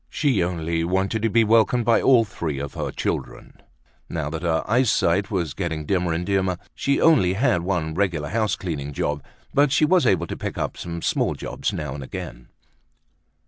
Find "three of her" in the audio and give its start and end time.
2.25-2.89